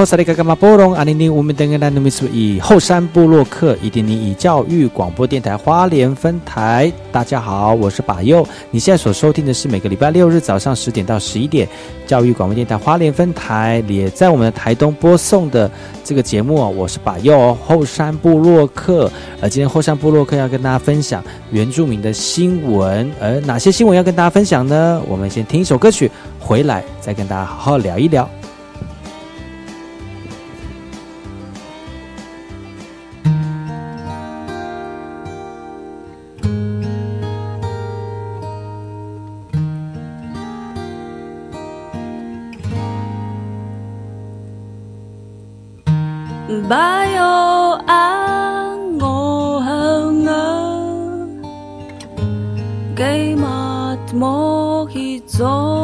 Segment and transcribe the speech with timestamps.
[0.00, 6.90] 哎，我是那个干嘛波隆阿尼尼，乌米等个那努米苏以后山部落客，以及你以教育广播电台花莲分台。
[7.12, 8.46] 大家好，我是把佑。
[8.70, 11.68] 你现在所收听的是每个礼拜六日早上十点到十一点，
[12.06, 15.70] 教育广播电台花莲分台也在我们的台东播送的
[16.02, 16.72] 这个节目哦。
[16.74, 19.12] 我是把佑后山布洛克，
[19.42, 25.02] 而今天后山布洛克要跟大家分享原住民的新闻，而哪些新闻要跟大家分享呢？
[25.06, 28.26] 我们先听一首歌曲，回来再跟大家好好聊一聊。
[46.50, 51.38] Bayaw ang oh hanggang
[52.98, 55.79] gamot mo, hitson.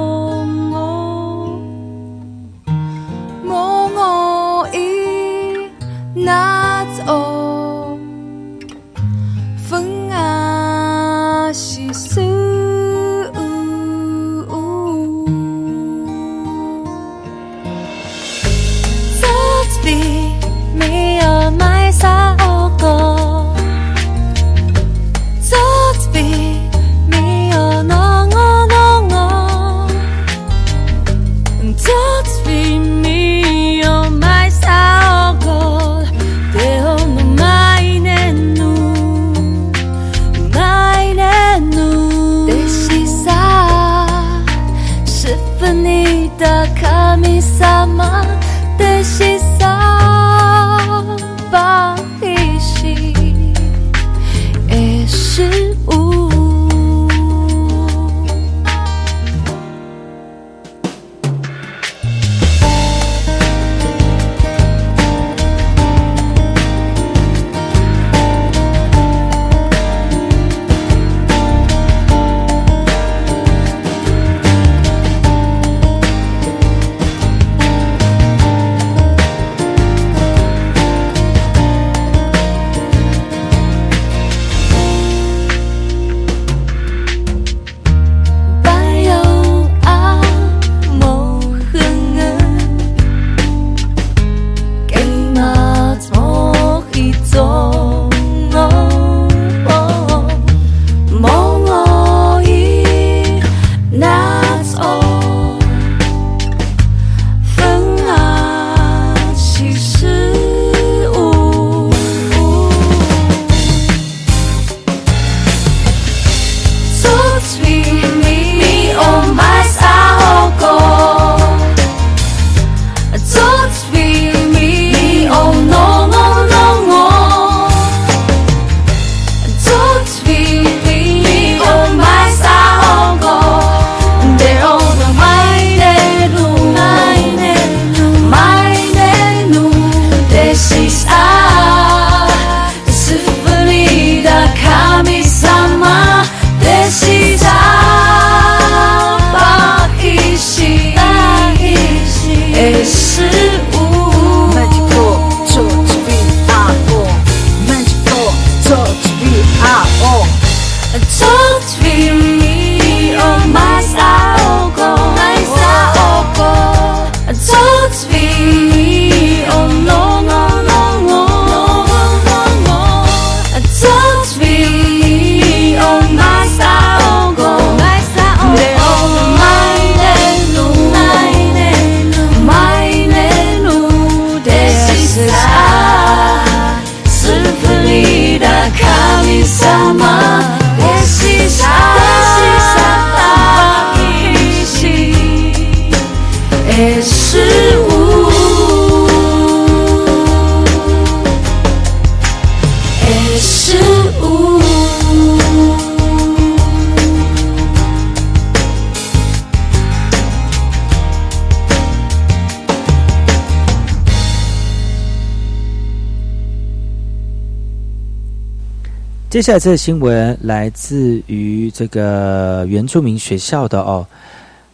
[219.36, 224.06] 接下来这个新闻来自于这个原住民学校的哦。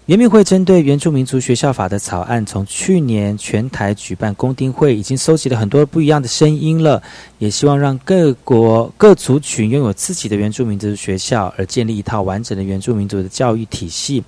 [0.07, 7.03] 原民会针对原住民族学校法的草案，从去年全台举办公听会，已经收集了很多不一样的声音了。
[7.39, 14.23] 也希望让各国各族群拥有自己的原住民族学校，而建立一套完整的原住民族的教育体系。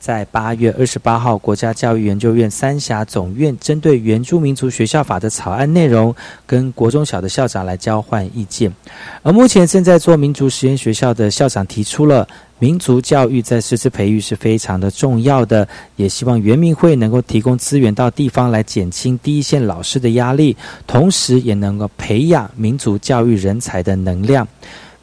[0.00, 6.12] 在八月二十八号，国家教育研究院三峡总院针对原住民族学校法的草案内容，
[6.46, 8.74] 跟国中小的校长来交换意见。
[9.22, 12.26] 而目前正在做民族实验学校的校长提出了。
[12.62, 15.66] 民族教育在师资培育是非常的重要的，
[15.96, 20.54] 也希望原民会能够提供资源到地方来减轻第一线老师的压力，
[20.86, 24.46] 同时也能够培养民族教育人才的能量。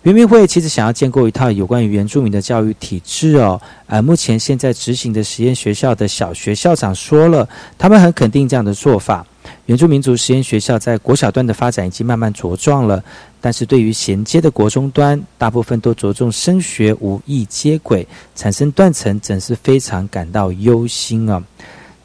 [0.07, 7.45] 原民会其实想要建构一套有关于原住民的教育体制哦，而目前现在执行的实验学校的小学校长说了，
[7.77, 9.27] 他们很肯定这样的做法。
[9.65, 13.03] 原住民族实验学校在国小端的发展已经慢慢茁壮了，
[13.41, 21.43] 但是对于衔接的国中端，大部分都着重升学无意接轨，产生断层，真是非常感到忧心啊！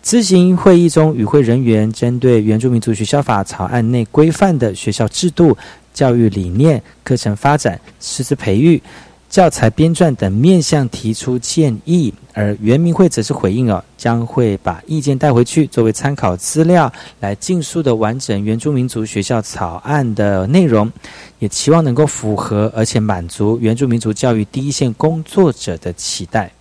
[0.05, 5.57] 咨行会议中，与会人员针对原住民族学校法草案内规范的学校制度、
[5.95, 8.83] 教育理念、课程发展、师资培育。
[9.29, 20.93] 教材编撰等面向提出建议，而原民会则是回应哦，将会把意见带回去作为参考资料，来尽速的完整原住民族学校草案的内容，
[21.39, 26.53] 也期望能够符合而且满足原住民族教育第一线工作者的期待。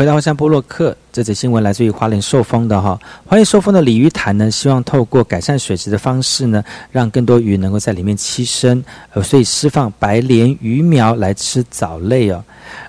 [0.00, 0.96] 回到花山波洛克。
[1.12, 12.42] 这则新闻来自于花莲寿丰的哈，花莲寿丰的鲤鱼潭呢，希望透过改善水质的方式呢，让更多鱼能够在里面栖身，呃，所以释放白鲢鱼苗来吃藻类哦。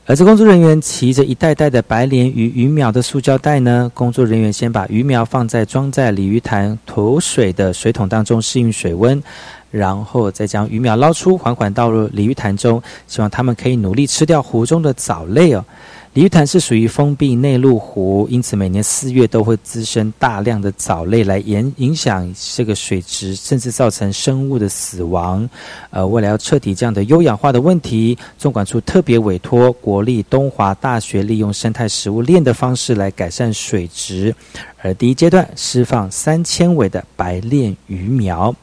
[0.06, 9.22] 而这工作人员骑着一袋袋的白鲢鱼鱼苗的塑胶袋呢，工作人员先把鱼苗放在装在鲤鱼潭吐水的水桶当中适应水温，
[9.70, 15.66] 然后再将鱼苗捞出，缓缓倒入鲤鱼潭中，希望它们可以努力吃掉湖中的藻类哦。
[16.14, 25.50] 鲤鱼潭是属于封闭内陆湖，因此每年四月都会滋生大量的藻类来影影响这个水质，甚至造成生物的死亡。
[25.90, 34.36] 呃，为了要彻底这样的优氧化的问题，纵管处特别委托国立东华大学利用生态食物链的方式来改善水质，
[34.82, 38.54] 而第一阶段释放三千尾的白鲢鱼苗。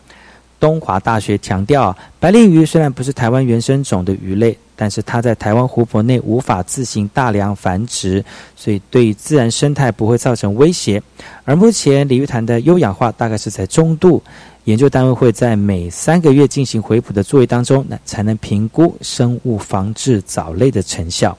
[0.61, 4.57] 东华大学强调，白鲢鱼虽然不是台湾原生种的鱼类。
[4.81, 8.25] 但是它在台湾湖泊内无法自行大量繁殖，
[8.55, 11.03] 所以对自然生态不会造成威胁。
[11.45, 14.23] 而目前鲤鱼潭的优氧化大概是在中度，
[14.67, 21.37] 研究单位会在每三个月进行回补的作业当中，那才能评估生物防治藻类的成效。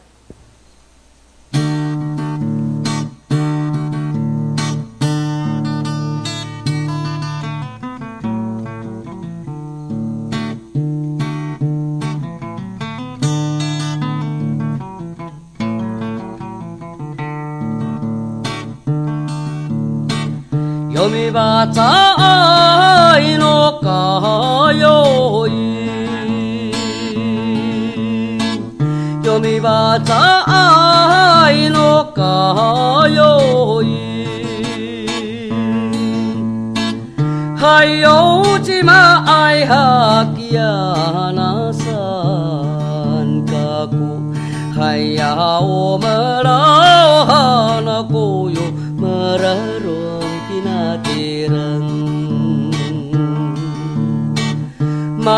[21.59, 25.51] 読みばたいのかよい
[29.25, 33.85] 読みばたいのかよい
[37.57, 40.63] はいよちまあいはきや
[41.35, 41.83] なさ
[43.25, 46.58] んかくはいやおまら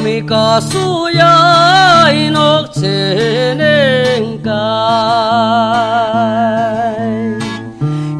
[0.00, 0.78] 有米卡斯
[1.12, 4.50] 呀，诺千年盖，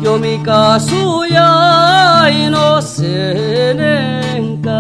[0.02, 0.94] 有米卡斯
[1.30, 4.70] 呀，诺千年盖。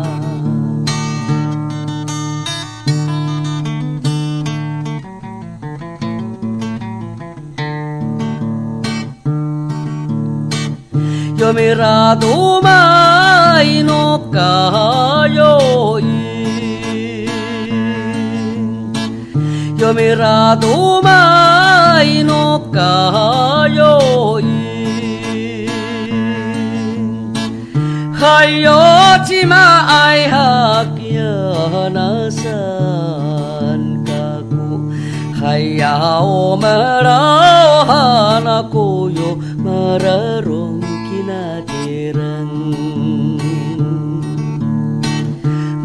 [11.63, 15.55] será do mais no caio
[19.79, 22.43] Yo me rado mai no
[22.75, 23.96] caio
[28.22, 28.82] Hayo
[29.27, 29.65] ti ma
[30.03, 31.34] ai hakia
[31.96, 32.62] na sa
[35.39, 39.29] Hayao merahana kuyo
[39.65, 40.62] mararu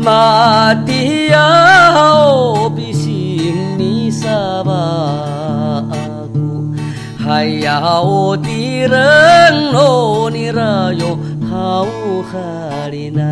[0.08, 4.26] 马蹄呀，比心尼萨
[4.64, 5.84] 巴
[6.32, 6.72] 古，
[7.28, 8.48] 哎呀，我的
[8.86, 11.18] 人罗，你拉哟，
[11.50, 13.22] 好哈里娜。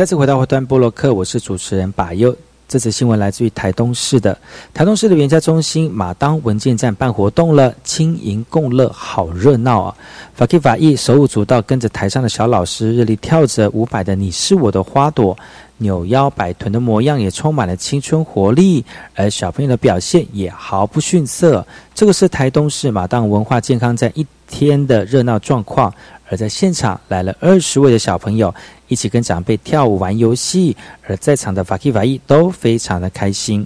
[0.00, 2.34] 再次回到回端波洛克，我是主持人把优。
[2.66, 4.34] 这次新闻来自于台东市的
[4.72, 9.94] 台东市的原家中心马当文件站办活动了，轻盈共乐，好热闹啊！
[10.32, 15.36] 法 K 法义手舞足蹈，跟着台上的小老师热力跳着伍佰的《你是我的花朵》，
[15.80, 21.66] 扭腰摆臀的模样也充满了青春活力，而小朋友的表现也毫不逊色。
[21.94, 25.92] 这个是台东市马当文化健康站一天的热闹状况，
[26.28, 28.54] 而在现场来了二十位的小朋友。
[28.88, 33.64] 一起跟长辈跳舞玩游戏，而在场的法 K 法医都非常的开心。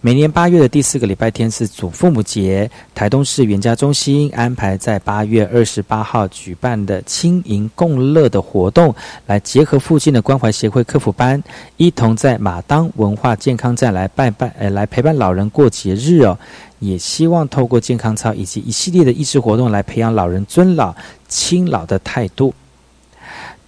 [0.00, 8.94] 每年八月的第四个礼拜天是祖父母节，台东市原家中心安排在八月二十八号举办的亲盈共乐的活动，
[9.26, 11.42] 来结合附近的关怀协会客服班，
[11.76, 16.38] 一同在马当文化健康站来拜拜，呃，来陪伴老人过节日哦。
[16.78, 20.94] 也希望透过健康操以及一系列的益智活动，来培养老人尊老
[21.28, 22.54] 亲老的态度。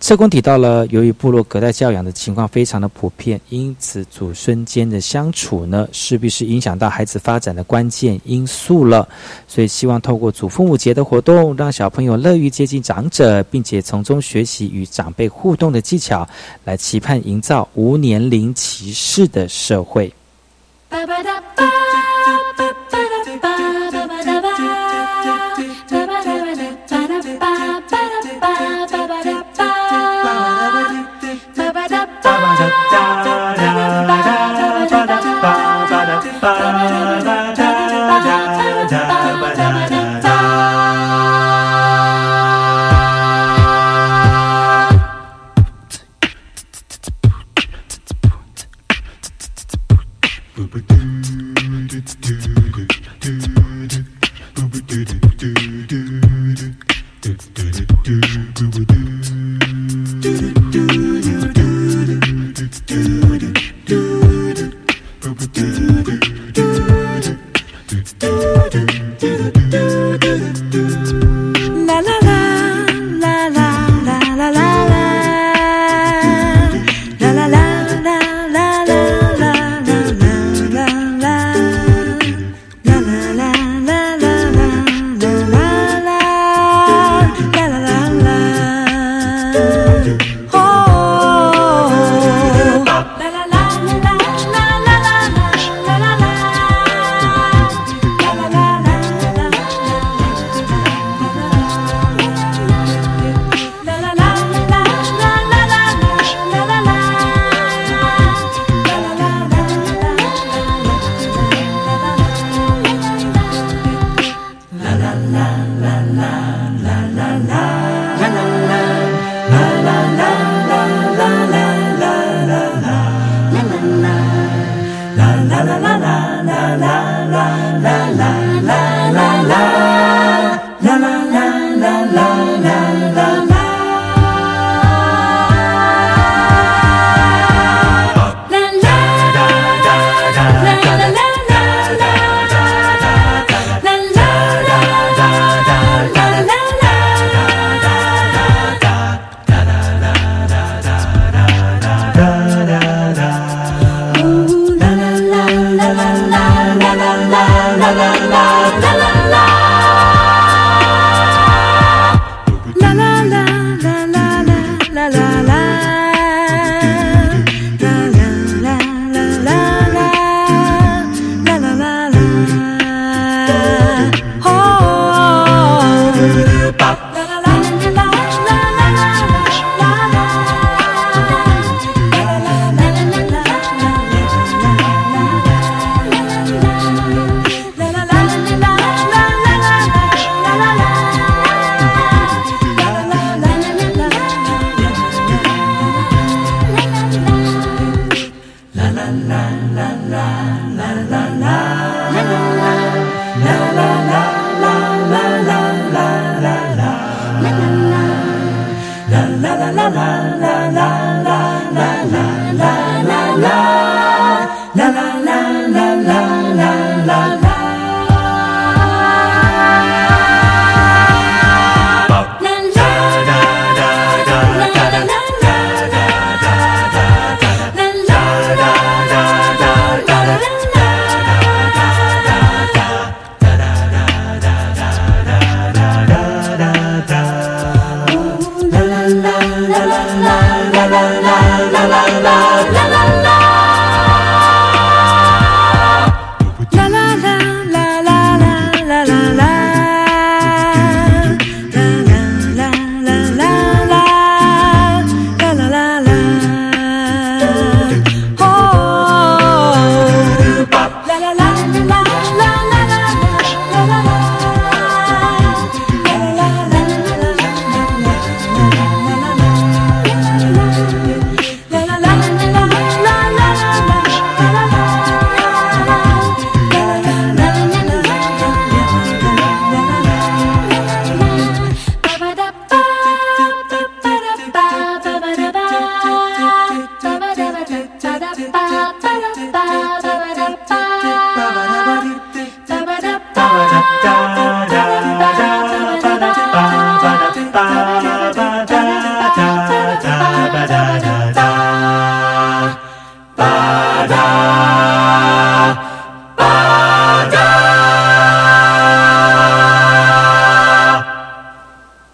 [0.03, 9.09] 社工提到了，由于部落隔代教养的情况非常的普遍，因此祖孙间的相处呢，势必是影响到孩子发展的关键因素了。
[9.47, 16.29] 所以希望透过祖父母节的活动，让小朋友乐于接近长者，并且从中学习与长辈互动的技巧，
[16.65, 20.12] 来期盼营造无年龄歧视的社会。
[54.93, 55.22] gefühlt.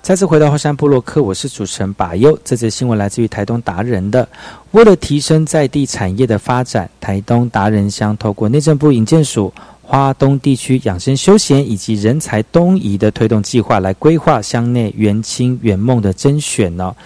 [0.09, 2.35] 再次回到后山部落克，我是主持人把优。
[2.43, 4.27] 这则新闻来自于台东达人的。
[4.71, 16.97] 为了提升在地产业的发展，台东达人乡透过内政部营建署花东地区养生休闲以及人才东移的推动计划，来规划乡内元青圆梦的甄选呢。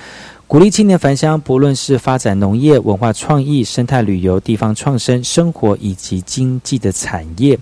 [0.47, 7.59] 鼓励青年返乡，不论是发展农业、文化创意、生态旅游、地方创生、生活以及经济的产业。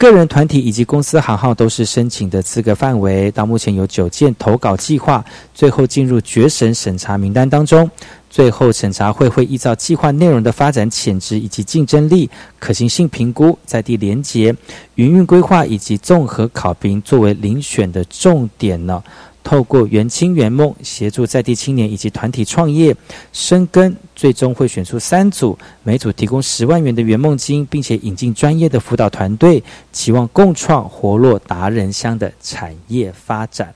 [0.00, 3.30] 个人、团体以及公司行号都是申请的资格范围。
[3.32, 5.22] 到目前有九件投稿计划，
[5.54, 7.88] 最后进入决审审查名单当中。
[8.30, 14.56] 最后审查会会依照计划内容的发展潜质以及竞争力、可行性评估、在地连结、
[14.94, 19.02] 营运规划以及综合考评作为遴选的重点呢。
[19.42, 22.94] 透过圆青圆梦协助在地青年以及团体创业
[23.32, 33.74] 深耕，最终会选出三组，每组提供十万元的圆梦金，并且引进专业的辅导团队，期望共创活络达人乡的产业发展。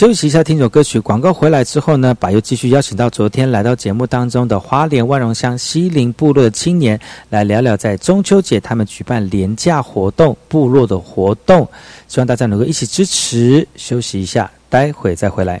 [0.00, 0.98] 休息一下，听首歌曲。
[0.98, 11.68] 广告回来之后呢，把又继续邀请到昨天来到节目当中的花莲万荣乡西林部落的青年，来聊聊在中秋节他们举办廉价活动、部落的活动，
[12.08, 13.68] 希望大家能够一起支持。
[13.76, 15.60] 休息一下，待会再回来。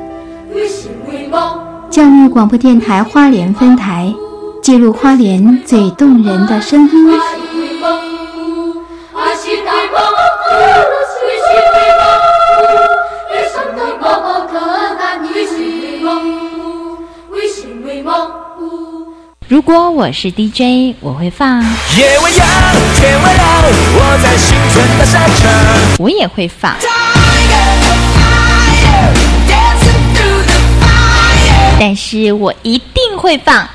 [1.91, 4.13] 教育广播电台花莲分台，
[4.63, 7.19] 记录花莲最动人的声音。
[19.49, 21.61] 如果我是 DJ，我会放。
[21.97, 22.47] 夜未央，
[22.95, 25.51] 天未亮，我在新春大沙场。
[25.99, 26.73] 我也会放。
[31.83, 33.67] 但是我一定会放。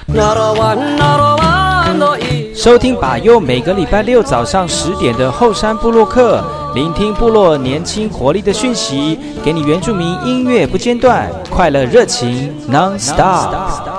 [2.54, 6.40] 收听把右每个礼拜六早上十点的后山部落客，
[6.72, 13.95] 聆听部落年轻活力的讯息，给你原住民音乐不间断，快乐热情 non stop。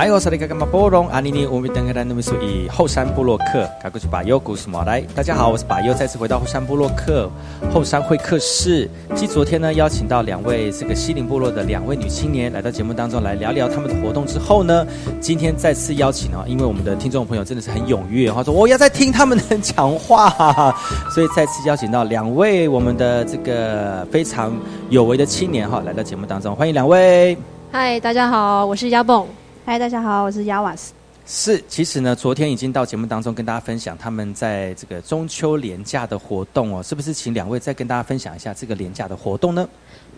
[0.00, 5.02] 哎，我是那个嘛波隆阿尼尼，我们等个人那么说以后山部落客，赶过去把优故事马来。
[5.14, 7.30] 大家好，我是把优，再次回到后山部落客
[7.70, 8.88] 后山会客室。
[9.14, 14.86] 继昨天呢，邀请到两位这个西林部落的两位女青年来到节目当中来聊聊他们的活动之后呢，
[15.20, 20.74] 今天再次邀请哦，因为我们的听众朋友真的是很踊跃，他说我要在听他们的讲话，
[21.14, 24.50] 所以再次邀请到两位我们的这个非常
[24.88, 27.36] 有为的青年哈，来到节目当中，欢迎两位。
[27.70, 29.26] 嗨，大家好，我是亚蹦。
[29.70, 30.92] 嗨，大家好，我是亚瓦斯。
[31.24, 37.14] 是，其实呢，昨天已经到节目当中跟大家分享他们在这个中秋连假的活动哦，是不是？
[37.14, 39.68] 请两位再跟大家分享一下这个连假的活动呢？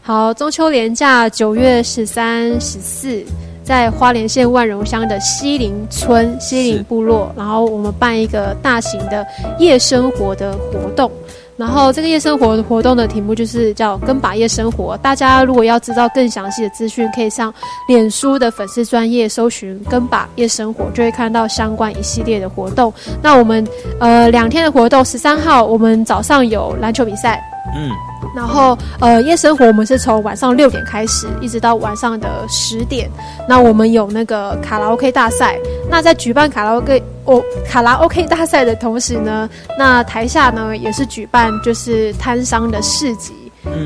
[0.01, 3.23] 好，中秋连假九月十三、十四，
[3.62, 9.27] 在花莲县万荣乡的西林村西林部落，然后我们办一个大型的
[9.59, 11.12] 夜生活的活动。
[11.57, 14.97] 然后这个夜生活活动的题目就是叫“跟把夜生活”。
[15.03, 17.53] 大家如果要知道更详细的资讯，可以上
[17.87, 22.93] 脸书的粉丝专业搜寻“跟把夜生活”，就会看到相关一系列的活动。
[23.23, 23.67] 那我们
[24.01, 27.43] 呃两天的活动，十三号我们早上有篮球比赛。
[27.77, 27.91] 嗯，
[28.35, 33.11] 然后呃，夜生活我们是从晚上六点开始，一直到晚上的十点。
[33.48, 35.58] 那我们有那个卡拉 OK 大赛。
[35.90, 43.35] 那在举办卡拉 OK 哦卡拉 OK 大赛的同时呢，那台下呢也是举办就是摊商的市集。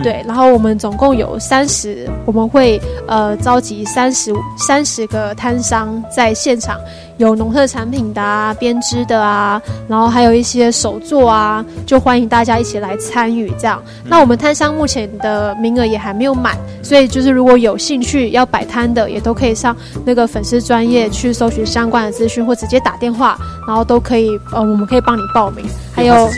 [0.02, 6.78] 对，然后我们总共有三十，我们会呃召集三十三十个摊商在现场，
[7.18, 13.82] 有农特产品的啊，编织的啊，然后还有一些手作啊，就欢迎大家一起来参与这样。
[14.04, 23.36] 那我们摊商目前的名额也还没有满，所以就是如果有兴趣要摆摊的，也都可以上那个粉丝专业去搜寻相关的资讯，或直接打电话，
[23.66, 25.66] 然后都可以呃，我们可以帮你报名。
[25.94, 26.30] 还有？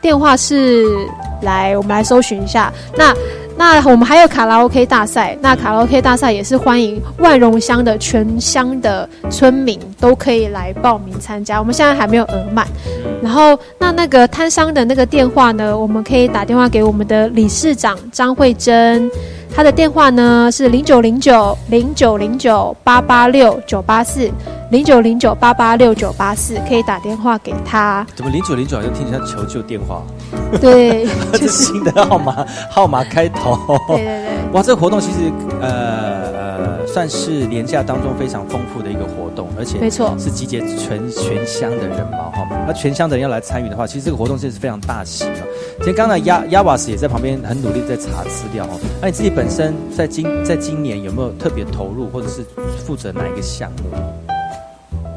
[0.00, 0.84] 电话是
[1.42, 2.72] 来，我们来搜寻一下。
[2.96, 3.14] 那
[3.56, 11.58] 那我们还有卡拉 OK 大赛，那卡拉 OK 大赛也是欢迎万荣乡的全乡的村民都可以来报名参加。
[11.58, 12.66] 我们现在还没有额满。
[13.20, 19.10] 然后那那个摊商的那个电话呢，我们可以打电话给我们的理事长张慧珍，
[19.52, 24.30] 她的电话呢是零九零九零九零九八八六九八四。
[24.70, 28.06] 零九零九八八六九八四，可以打电话给他。
[28.14, 30.02] 怎么零九零九好像听起来求救电话？
[30.60, 33.58] 对， 这是新的号码，号码开头。
[33.88, 34.52] 对对对。
[34.52, 42.46] 哇，这个活动其实呃呃，算是年假当中非常丰富的一个活动，而且没错，是集结全全乡的人嘛哈。
[42.66, 45.40] 那全乡的人要来参与的话，其实这个活动真的是非常大型哦。
[45.78, 48.78] 其实刚才亚亚瓦斯也在旁边很努力在查资料哦。
[49.00, 52.44] 那你自己本身在今在今年有没有特别投入，或者是
[52.84, 53.98] 负责哪一个项目？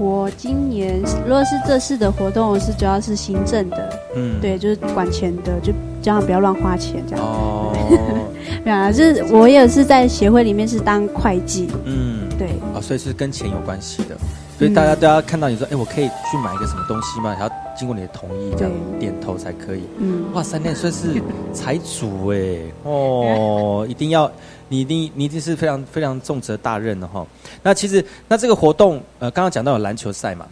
[0.02, 5.72] 我今年如果是这次的活动，是主要是行政的，嗯，对，就是管钱的，就
[6.02, 7.24] 叫他不要乱花钱这样。
[7.24, 7.72] 哦，
[8.66, 12.48] 没有啊，就是我也是在协会里面是当会计，嗯，对。
[12.74, 14.18] 哦，所以是跟钱有关系的。
[14.58, 17.36] 所以大家都要看到你说，哎，我可以去买一个什么东西吗？
[17.36, 19.82] 还要经过你的同意，这样点头才可以。
[20.00, 21.20] 嗯，哇塞，那算是
[21.54, 22.38] 财主哎，
[22.84, 24.32] 哦， 一定要，
[24.72, 27.28] 你一定你一定是非常非常重责大任的哈。
[27.62, 30.48] 那其实那这个活动，呃，刚刚讲到有篮球赛嘛，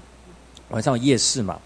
[0.71, 1.57] 晚上有夜市嘛。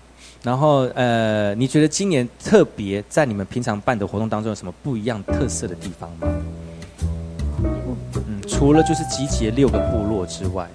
[0.43, 6.27] 然后，呃，你觉得今年特别在你们平常办的活动当中有什么不一样特色的地方吗？
[8.27, 10.69] 嗯，除了就是集结六个部落之外，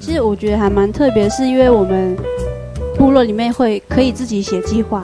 [0.00, 2.16] 其实我觉得还蛮特别，是因为我们
[2.96, 5.02] 部落里面会可以自己写计划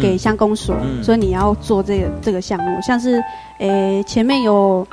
[0.00, 3.20] 给乡公所，说你要做这个这个项目，像是，
[3.58, 4.86] 诶，前面有。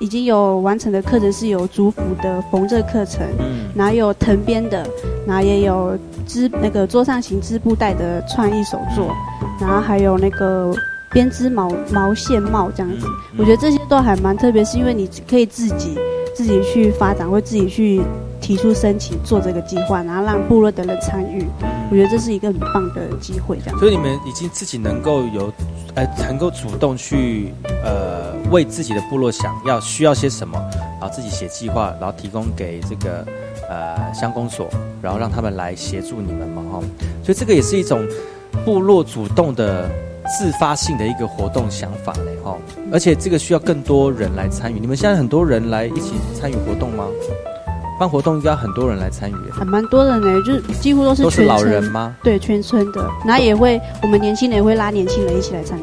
[0.00, 4.88] 已经有完成的课程是有主辅的缝制课程，嗯，然后有藤编的，
[5.26, 5.96] 然后也有
[6.26, 9.14] 织那个桌上型织布袋的创意手作，
[9.60, 10.74] 然后还有那个
[11.12, 13.06] 编织毛毛线帽这样子。
[13.36, 15.98] 我觉得这些都还蛮特别，是因为你可以自己
[16.34, 18.00] 自己去发展，会自己去
[18.40, 21.44] 提出申请做这个计划，然后让部落的人参与。
[21.90, 23.78] 我觉得这是一个很棒的机会，这样。
[23.78, 25.52] 所以你们已经自己能够有，
[25.94, 27.52] 呃，能够主动去
[27.84, 28.39] 呃。
[28.50, 30.58] 为自己的部落想要需要些什么，
[31.00, 33.24] 然后自己写计划，然后提供给这个
[33.68, 34.68] 呃乡公所，
[35.00, 36.80] 然后让他们来协助你们嘛哈。
[37.24, 38.06] 所以这个也是一种
[38.64, 39.88] 部落主动的
[40.38, 42.56] 自发性的一个活动想法嘞哈。
[42.92, 44.78] 而且这个需要更多人来参与。
[44.80, 47.06] 你们现在很多人来一起参与活动吗？
[47.98, 52.16] 办活动应该很多人来参与，还蛮多人呢，就是几乎都是都是老人吗？
[52.24, 55.82] 对，全村的，然后也会我们年轻人也会拉年轻人一起来参与。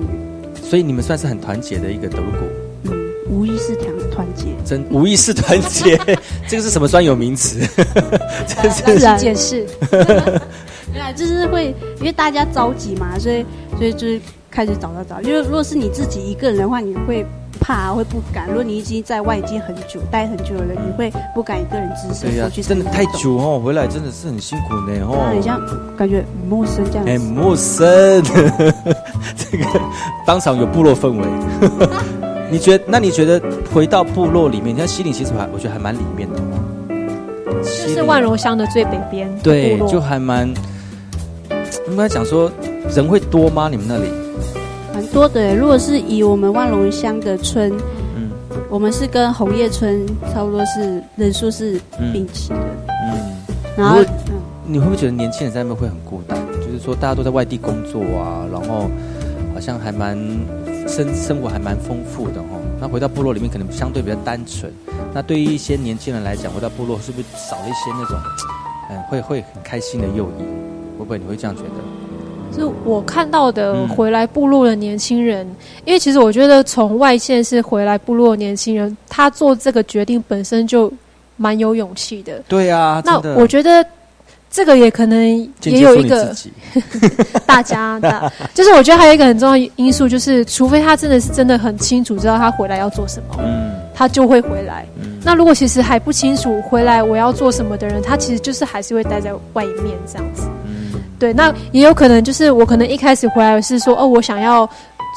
[0.69, 5.97] 所以你们算是很团结的一个德鲁古，嗯，无意识团团结，真无意识团结，
[6.47, 7.59] 这个是什么专有名词？
[8.85, 9.65] 自然解释。
[9.89, 13.45] 对 啊，就是会因为大家着急嘛，所以
[13.77, 14.19] 所以就是
[14.51, 15.21] 开始找找找。
[15.21, 17.25] 因为如果是你自己一个人的话，你会。
[17.67, 18.47] 怕会不敢。
[18.47, 22.63] 如果你已经在外已经很久待很久的人，你会不敢一个人只身出去。
[22.63, 25.27] 真的太久哦，回来真的是很辛苦呢哦。
[25.29, 25.59] 很像
[25.97, 27.05] 感觉陌生这样。
[27.05, 28.23] 很陌生，
[29.35, 29.65] 这个
[30.25, 31.27] 当场有部落氛围。
[32.49, 32.85] 你觉得？
[32.87, 33.41] 那你觉得
[33.73, 36.39] 回到部落里面，你看西岭其实还我觉得还蛮里面的。
[37.61, 39.29] 就是万荣乡的最北边。
[39.43, 40.47] 对，就还蛮。
[41.89, 42.49] 应该讲说
[42.95, 43.67] 人会多吗？
[43.69, 44.07] 你们那里？
[45.07, 47.71] 多的，如果是以我们万隆乡的村，
[48.15, 48.29] 嗯，
[48.69, 51.79] 我们是跟红叶村差不多是人数是
[52.13, 52.55] 并齐的，
[52.87, 53.35] 嗯，
[53.75, 53.99] 然后，
[54.65, 56.37] 你会不会觉得年轻人在那边会很孤单？
[56.61, 58.89] 就是说大家都在外地工作啊，然后
[59.53, 60.17] 好像还蛮
[60.87, 62.59] 生生活还蛮丰富的哦。
[62.79, 64.71] 那回到部落里面可能相对比较单纯。
[65.13, 68.17] 那对于一些年轻人来讲，回到部落是不是少了一些那种，
[68.91, 70.45] 嗯，会会很开心的诱因？
[70.99, 71.69] 会不会你会这样觉得？
[72.53, 75.45] 是我看到的回来部落的年轻人，
[75.85, 80.91] 因为其实我觉得从外县是回来部落的年轻人，他做这个决定本身就
[81.35, 82.41] 蛮有勇气的。
[82.47, 83.85] 对啊，那我觉得
[84.49, 85.19] 这个也可能
[85.63, 86.33] 也有一个
[87.45, 94.85] 大家的，就是我觉得还有一个很重要因素，就是除非他真的是真的很清楚知道他回来要做什么，嗯，他就会回来。
[95.23, 100.43] 那如果其实还不清楚回来我要做什么的人，他其实就是还是会待在外面这样子。
[101.19, 104.69] 对，那也有可能就是我可能一开始回来是说哦，我想要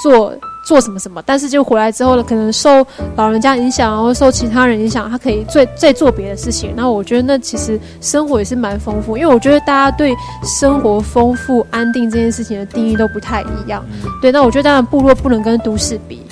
[0.02, 0.34] 做
[0.66, 2.86] 做什么什么，但是就回来之后呢，可能受
[3.16, 6.72] 老人家影响，然后受其他人影响，他可以再再做别的事情。
[6.76, 13.84] 那我觉得那其实生活也是蛮丰富，因为我觉得大家对生活丰富安定这件事情的定义都不太一样。
[14.22, 16.22] 对，那我觉得当然部落不能跟都市比，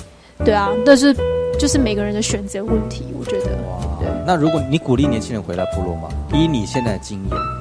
[0.45, 1.15] 对啊，但是
[1.59, 3.51] 就是每个人的选择问题，我觉得。
[3.67, 3.79] 哇，
[4.25, 6.07] 那如果你鼓励年轻人回来部落吗？
[6.33, 7.58] 以你现在的经验。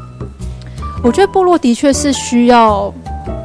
[1.03, 2.92] 我觉得部落的确是需要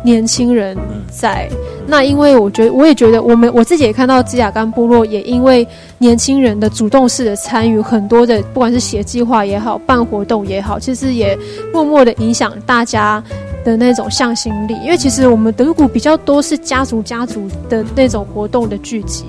[0.04, 0.78] 年轻人
[1.12, 1.50] 在
[1.88, 11.38] 那，因为我觉得我也觉得我们我自己也看到基雅干部落也因为年轻人的主动式的参与，很多的不管是写计划也好，办活动也好，其实也
[11.74, 13.24] 默默的影响大家
[13.64, 14.74] 的那种向心力。
[14.84, 19.26] 因为其实我们德谷比较多是家族家族的那种活动的聚集，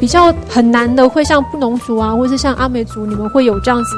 [0.00, 3.90] 比较很难的会像布农族啊，或是像阿美族，你们会有这样子。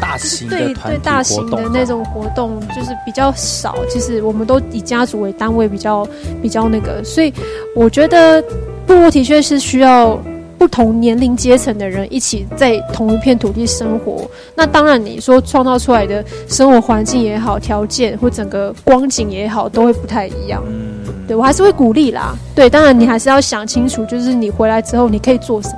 [0.00, 6.06] 大型的对大型的那种活动就是比较少，其实我们都以家族为单位，比较
[6.42, 7.32] 比较那个，所以
[7.74, 8.42] 我觉得
[8.86, 10.18] 部落的确是需要
[10.58, 14.28] 不同年龄阶层的人一起在同一片土地生活。
[14.54, 20.62] 那当然，你说创造出来的生活环境也好，条件或整个光景也好，都会不太一样。
[20.66, 22.34] 嗯，对我还是会鼓励啦。
[22.54, 25.76] 对，当然你还是要想清楚，就是你回来之后你可以做什么。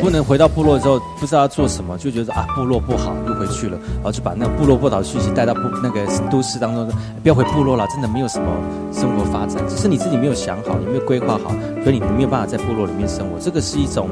[0.00, 6.88] 不能回到部落之后不知道要做什么，就觉得啊部落不好，又回去了，然后就把那个部落不好的讯息带到部那个都市当中，
[7.22, 8.46] 不要回部落了，真的没有什么
[8.92, 11.50] 生活发展，只是你自己没有想好，你没有规划好，
[11.82, 14.08] 所以你没有办法在部落里面生活，这个是一种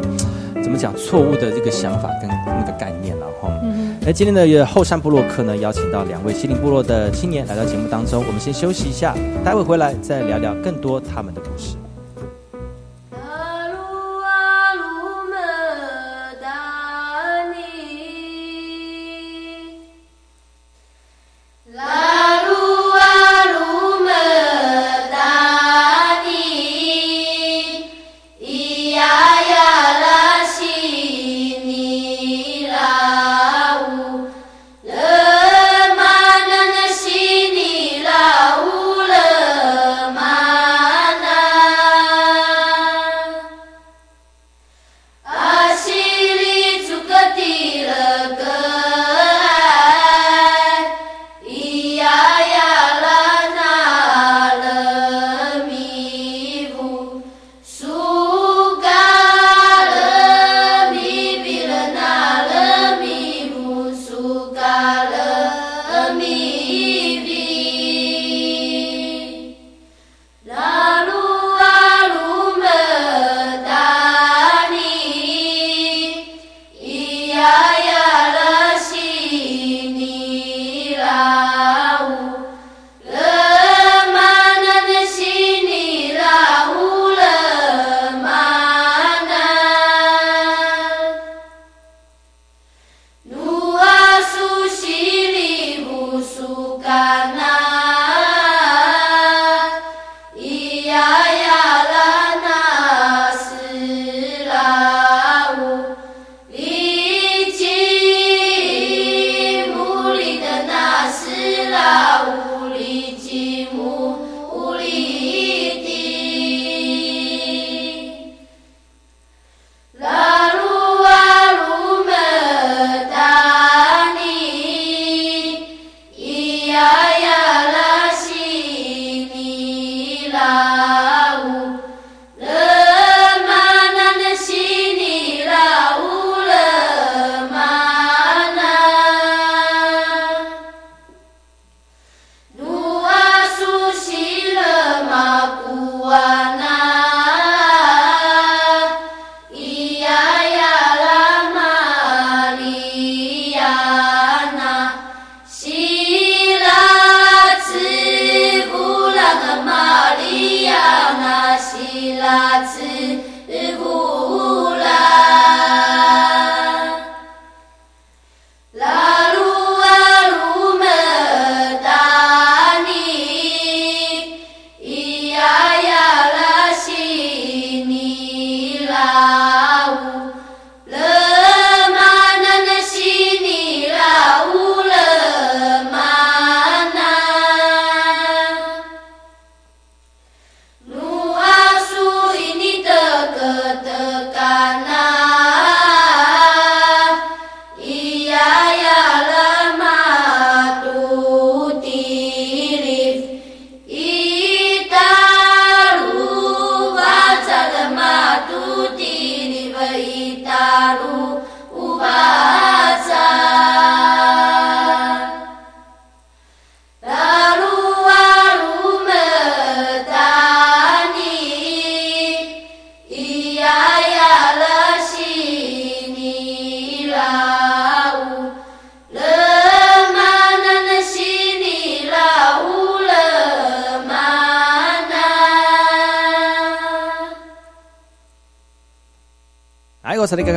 [0.62, 3.48] 怎么讲错误的这个想法跟那个概念了哈。
[4.04, 9.14] 那今天的后山部落客呢，邀请到两位西林部落的青年来到节目当中，我们先休息一下，
[9.44, 11.76] 待会回来再聊聊更多他们的故事。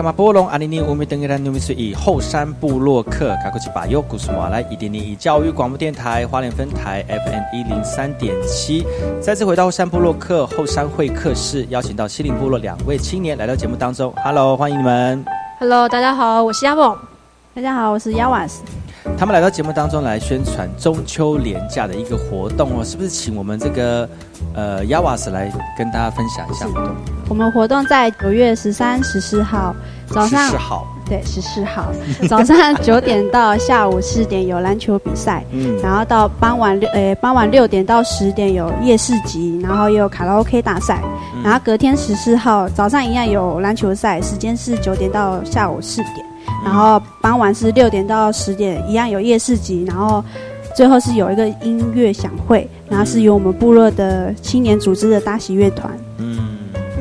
[0.06, 8.86] 嘛波隆阿尼尼乌米登格兰努米斯以后山部落客，赶快去把右古斯马来一点点以教育广播电台花莲分台 FM 一零三点七，
[9.20, 14.14] 再次回到后山部落客后山会客室，邀请到西林部落两位青年来到节目当中。
[14.24, 15.26] Hello，欢迎你们。
[15.60, 16.96] Hello，大家好，我是亚梦。
[17.56, 18.62] 大家好，我是亚瓦斯。
[19.18, 24.08] 他们来到节目当中来宣传中秋连假的一个活动哦，是不是请我们这个
[24.54, 26.96] 呃亚瓦斯来跟大家分享一下活动？
[27.30, 29.74] 我们活动在九月十三、十四号
[30.08, 31.92] 早上十四号对，十四号
[32.28, 41.02] 早上九点到下午四点有篮球比赛，嗯，然后到傍晚六呃傍晚六点到十点有夜市集，然后也有卡拉 OK 大赛，
[41.44, 46.26] 然后隔天十四号早上一样有篮球赛，时间是九点到下午四点，
[46.64, 50.24] 然后傍晚是六点到十点一样有夜市集，然后
[50.76, 55.92] 最后是有一个音乐响会，然后是由我们部落的青年组织的大喜乐团。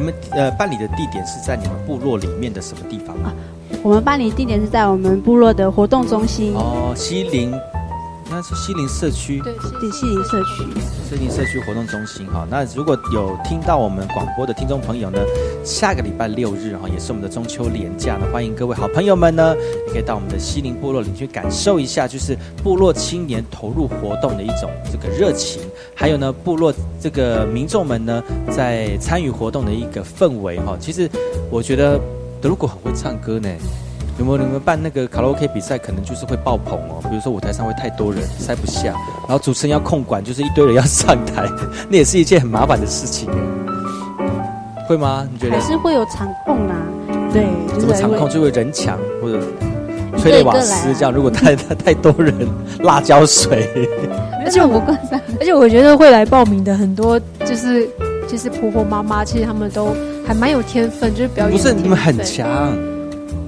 [0.04, 3.32] 们呃办理的地点是在你们部落里面的什么地方啊？
[3.82, 7.52] 我们办理地点是在我们部落的活动中心哦，西林，
[8.30, 12.46] 那是西林社区，对，对，西林社区，西林社区活动中心哈。
[12.50, 15.20] 那如果有听到我们广播的听众朋友呢，
[15.64, 19.54] 下个礼拜六日哈，也是我们的中秋连假呢，欢迎各位好朋友们呢，
[19.86, 25.62] 也可以到我们的西林部落里去感受一下，就是部落青年投入活动的一种这个热情，
[25.94, 30.76] 还有呢，部落这个民众们呢，在参与活动的一个氛围哈。
[30.80, 31.08] 其实
[31.50, 32.00] 我觉得。
[32.42, 33.48] 德鲁古很会唱歌呢，
[34.18, 34.38] 有没有？
[34.38, 37.02] 你们办那个卡拉 OK 比赛，可能就是会爆棚哦。
[37.08, 38.92] 比如说舞台上会太多人塞不下，
[39.28, 41.48] 然后主持人要控管，就是一堆人要上台，
[41.88, 43.28] 那也是一件很麻烦的事情。
[44.86, 45.26] 会吗？
[45.32, 45.58] 你觉得？
[45.58, 46.76] 还是会有场控啊？
[47.32, 47.46] 对，
[47.78, 48.28] 怎么场控？
[48.28, 49.40] 就会人墙或者
[50.18, 51.12] 催泪瓦斯这样。
[51.12, 52.34] 如果太太 太多人，
[52.80, 53.68] 辣椒水。
[54.44, 54.96] 而且我跟
[55.40, 57.88] 而且我觉得会来报名的很多，就是
[58.28, 59.94] 就是婆婆妈妈，其实他们都。
[60.26, 61.54] 还蛮有天分，就是表演。
[61.54, 62.48] 不是你们很强，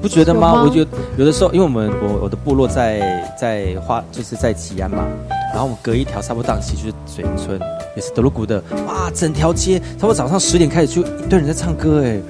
[0.00, 0.62] 不觉得吗？
[0.64, 5.04] 我觉得有的时候，因为我们我我的部落在在花，就是在吉安嘛，
[5.50, 7.58] 然后我们隔一条沙坡档期就是水林村，
[7.96, 12.20] 也是德鲁古的，哇，整条街，差不多早上十点开始就一堆人在唱歌，哎，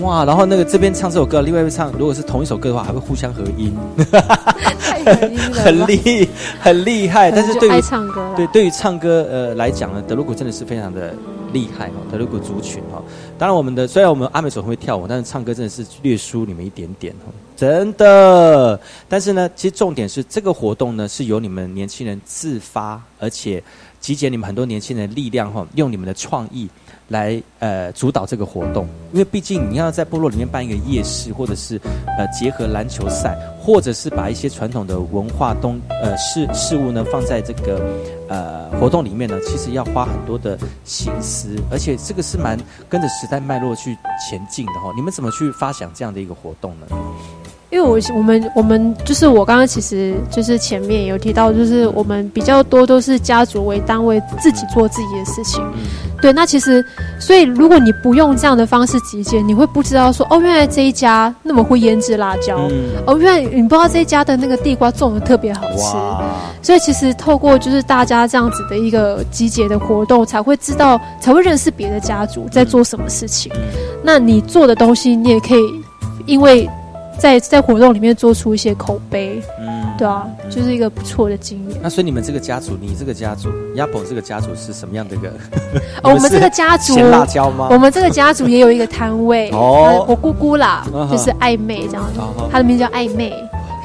[0.00, 3.74] 哇，然后那个这边唱这首歌，另外一边唱，如果是同一首歌的话，还会互相合音，
[5.54, 6.28] 很厉
[6.60, 7.30] 很厉害。
[7.30, 11.14] 但是对于唱歌，对对于唱歌呃来讲呢，德鲁古真的是非常的。
[11.52, 13.02] 厉害哈，德鲁古族群哈。
[13.42, 17.12] 当然，我们的虽然我们阿美族会跳舞，但是唱歌真的是略输你们一点点，
[17.56, 18.80] 真的。
[19.08, 23.60] 但是呢，其实重点是这个活动呢，是由你们年轻人自发，而且
[23.98, 26.68] 集结你们很多年轻人力量哈，用你们的创意。
[27.12, 31.78] 来呃主导这个活动，因为毕竟你要在部落里面办一个夜市，或者是
[32.18, 37.86] 呃结合篮球赛，或者是把一些传统的文化东呃事事物呢放在这个
[38.28, 42.58] 呃活动里面呢，其实要花很多的心思，而且这个是蛮
[42.88, 44.90] 跟着时代脉络去前进的哈。
[44.96, 46.86] 你们怎么去发想这样的一个活动呢？
[47.72, 55.64] 因为我我们我们就是我刚刚其实就是前面有提到，就是我们比较多都是家族为单位自己做自己的事情。
[56.20, 56.84] 对，那其实
[57.18, 62.68] 所以如果你不用这样的方式集结，你会不知道说哦，原来这一家那么会腌制辣椒，
[63.06, 65.96] 哦，原来你不知道这一家的那个地瓜种的特别好吃。
[66.60, 73.50] 所以其实透过就是大家这样子的一个集结的活动，才会知道才会认识别的家族在做什么事情。
[74.04, 75.62] 那你做的东西，你也可以
[76.26, 76.68] 因为。
[77.22, 81.78] 在在活动里面做出一些口碑，嗯，对啊，就是一个不错的经验。
[81.80, 85.32] 那所以你们这个家族，你这个家族，亚宝这个家族是什么样的一个？
[86.02, 87.68] 我们这个家族辣椒吗？
[87.70, 92.20] 我们这个家族也有一个摊位 哦，我姑姑啦，就是暧昧这样子，
[92.50, 93.32] 她的名字叫暧昧，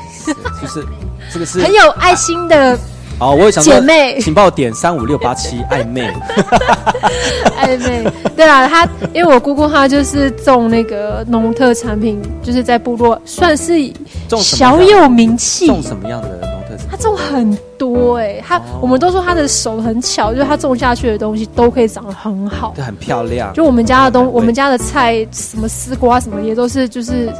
[0.60, 0.84] 就是
[1.32, 2.76] 这个是很有爱心的。
[3.20, 6.08] 好，我也想姐妹，请帮我点三五六八七 暧昧，
[7.60, 8.08] 暧昧。
[8.36, 13.92] 对啊，他因为我姑姑她就是种那个农特产品，就是在部落算是
[14.38, 15.66] 小有名气。
[15.66, 16.88] 种什么样的农特产？
[16.92, 23.52] 他种很多哎，他我们都说他的手很巧，就是他种下去的东西都可以长得很好，就很漂亮。
[23.54, 27.34] 就我们家的东，我们家的菜，什么丝瓜什么也都是就是。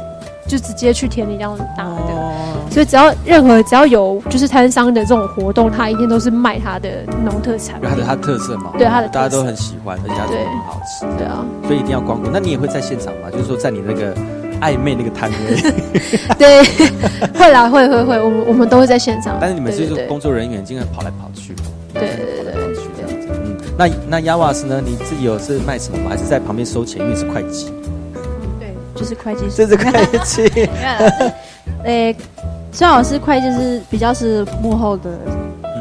[0.48, 6.88] 就直接去田里这样打的，所以只要任何只要有就是摊商的这种活动，他一定都是卖他的
[7.22, 12.28] 农特产，他的他特色嘛，对他的大家都很喜欢，而且他做很好吃，对啊，所以一定要光顾。
[12.32, 13.30] 那你也会在现场吗？
[13.30, 14.14] 就是说在你那个
[14.60, 15.60] 暧昧那个摊位，
[16.38, 16.64] 对，
[17.38, 19.36] 会啦，会会会，我们我们都会在现场。
[19.40, 21.54] 但是你们就是工作人员，经常跑来跑去，
[21.92, 23.28] 对对对对，去这样子。
[23.30, 24.80] 嗯，那那亚瓦斯呢？
[24.84, 26.06] 你自己有是卖什么吗？
[26.10, 27.02] 还是在旁边收钱？
[27.02, 27.70] 因为是会计。
[28.98, 30.68] 就是会计师，这 是会计。
[31.84, 32.14] 呃，
[32.72, 35.18] 孙老师会计是比较是幕后的，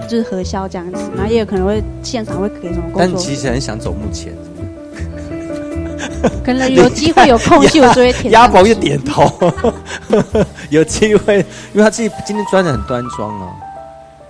[0.07, 2.99] 就是核销这样子，然后也有可能会现场会给什么工作。
[2.99, 4.31] 但其实很想走幕前，
[6.45, 8.31] 可能有机会有空隙，我就会填。
[8.31, 9.23] 鸭宝又点头，
[10.69, 11.37] 有机会，
[11.73, 13.49] 因为他自己今天穿的很端庄哦，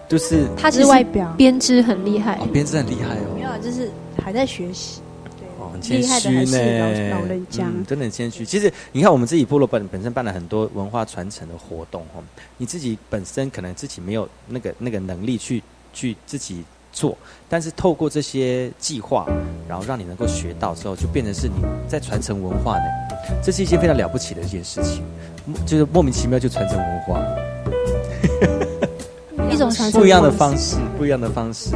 [0.07, 3.91] 就是他是外表编织很厉害，编织很厉害哦，没有，就是
[4.23, 5.01] 还在学习。
[5.81, 8.45] 谦虚呢，老人家真的很谦虚。
[8.45, 12.23] 其实你看，我们自己部落本本身办了很多文化传承的活动哦。
[12.57, 15.61] 你自己本身可能自己没有那个那个能力去
[15.93, 17.17] 去自己做，
[17.47, 19.27] 但是透过这些计划，
[19.67, 21.55] 然后让你能够学到之后，就变成是你
[21.87, 22.85] 在传承文化呢，
[23.43, 25.03] 这是一件非常了不起的一件事情，
[25.65, 27.21] 就是莫名其妙就传承文化，
[29.49, 31.71] 一种不一样的方式，不一样的方式。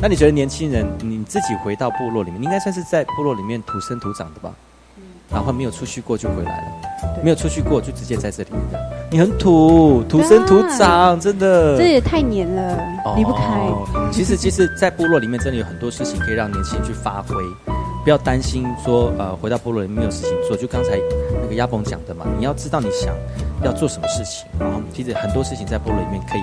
[0.00, 4.52] 那你觉得年轻人你自己回到部落里面，你应该算是在部落里面土生土长的吧？
[5.30, 8.78] 然后没有出去过就回来了，没有出去过就直接在这里的。
[9.10, 11.78] 你很土，土生土长，真的。
[11.78, 12.78] 这也太黏了，
[13.16, 13.42] 离不开。
[14.12, 17.34] 其实，其实，在部落里面，真的有很多事情可以让年轻人去发挥。
[18.04, 20.56] 不要担心说，呃，回到部落里面没有事情做。
[20.56, 20.98] 就刚才
[21.40, 23.14] 那个亚鹏讲的嘛，你要知道你想
[23.62, 26.42] 要做什么事情，然后其实很多事情在部落里面可以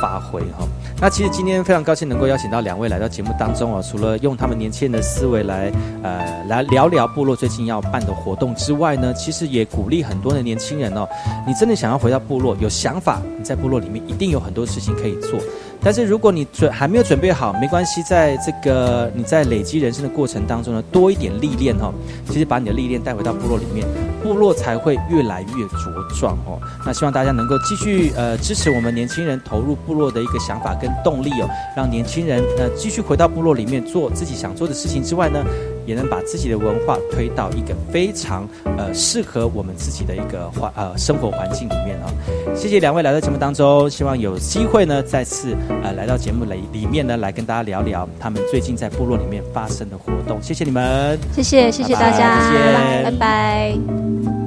[0.00, 0.66] 发挥哈。
[1.00, 5.70] 那其实今天非常高兴能够邀请到两位来到节目当中哦，除了用他们年轻人的思维来
[6.02, 11.06] 呃来聊聊部落最近要办的活动之外呢，其实也鼓励很多的年轻人哦，
[11.46, 15.38] 你真的想要回到部落，有想法，你在部落里面一定有很多事情可以做。
[15.84, 21.92] 但是如果你准还没有准备好，没关系，在这个你在累积人生的过程当中呢，多一点历练哈，
[22.30, 23.86] 其实把你的历练带回到部落里面，
[24.22, 26.58] 部落才会越来越茁壮哦。
[26.86, 35.44] 那希望大家能够继续呃支持我们年轻人投入部落的一个想法跟动力哦，让年轻人呃继续回到部落里面做自己想做的事情之外呢。
[35.86, 42.06] 也能把自己的文化推到一个非常呃适合我们自己的一个环呃生活环境里面啊！
[42.54, 50.40] 谢谢两位来到节目当中，希望有机会呢再次呃来到节目里里面呢来跟大家聊聊他们最近在部落里面发生的活动。
[50.42, 54.43] 谢谢你们，谢谢谢谢大家，拜拜。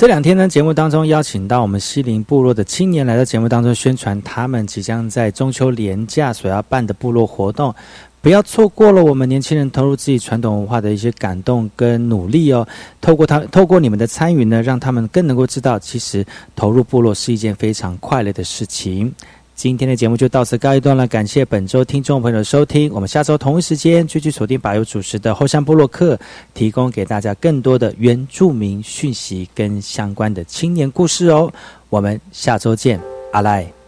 [0.00, 7.74] 这两天呢，节目当中邀请到我们西林部落的青年来到节目当中宣传他们即将在中秋连假所要办的部落活动，
[8.22, 12.66] 不要错过了我们年轻人投入自己传统文化的一些感动跟努力哦。
[12.98, 16.24] 透过他，透过你们的参与呢，让他们更能够知道，其实
[16.56, 19.14] 投入部落是一件非常快乐的事情。
[19.60, 22.90] 今天的节目就到此告一段落，感谢本周听众朋友的收听。
[22.94, 26.18] 我们下周同一时间继续锁定百友主持的后山部落客，
[26.54, 31.52] 提供给大家更多的原住民讯息跟相关的青年故事哦。
[31.90, 32.98] 我们下周见，
[33.32, 33.79] 阿赖。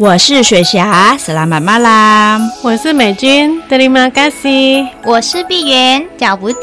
[0.00, 2.40] 我是雪霞，斯拉玛玛啦。
[2.62, 4.82] 我是美君，德里玛嘎西。
[5.04, 6.62] 我是碧云，找不对。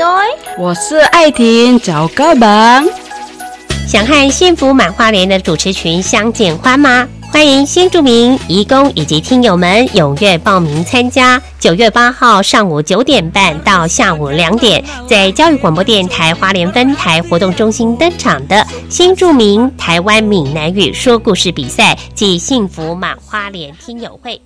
[0.57, 2.83] 我是爱婷，找个棒。
[3.87, 7.07] 想和幸福满花莲的主持群相见欢吗？
[7.29, 11.39] 欢迎新住民、移工以及听友们踊跃报名参加。
[11.59, 24.41] 九月八号上午九点半到下午两点，在教育广播电台花莲分台活动中心登场的新住民台湾闽南语说故事比赛暨幸福满花莲听友会，